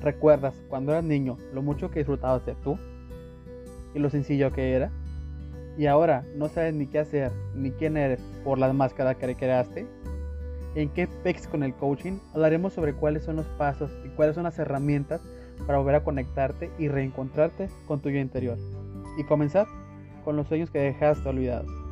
¿Recuerdas 0.00 0.54
cuando 0.68 0.92
eras 0.92 1.04
niño 1.04 1.38
lo 1.52 1.62
mucho 1.62 1.90
que 1.90 2.00
disfrutabas 2.00 2.42
ser 2.42 2.56
tú? 2.56 2.78
¿Y 3.94 3.98
lo 3.98 4.10
sencillo 4.10 4.52
que 4.52 4.72
era? 4.72 4.90
¿Y 5.78 5.86
ahora 5.86 6.24
no 6.36 6.48
sabes 6.48 6.74
ni 6.74 6.86
qué 6.86 6.98
hacer 6.98 7.32
ni 7.54 7.70
quién 7.70 7.96
eres 7.96 8.20
por 8.44 8.58
las 8.58 8.74
máscaras 8.74 9.16
que 9.16 9.34
creaste? 9.34 9.86
En 10.74 10.90
qué 10.90 11.06
PEX 11.06 11.48
con 11.48 11.62
el 11.62 11.74
coaching 11.74 12.18
hablaremos 12.34 12.74
sobre 12.74 12.94
cuáles 12.94 13.24
son 13.24 13.36
los 13.36 13.46
pasos 13.58 13.90
y 14.04 14.08
cuáles 14.10 14.34
son 14.34 14.44
las 14.44 14.58
herramientas 14.58 15.22
para 15.66 15.78
volver 15.78 15.94
a 15.94 16.04
conectarte 16.04 16.70
y 16.78 16.88
reencontrarte 16.88 17.68
con 17.86 18.00
tu 18.00 18.10
yo 18.10 18.18
interior. 18.18 18.58
Y 19.18 19.24
comenzar 19.24 19.66
con 20.24 20.36
los 20.36 20.46
sueños 20.48 20.70
que 20.70 20.78
dejaste 20.78 21.28
olvidados. 21.28 21.85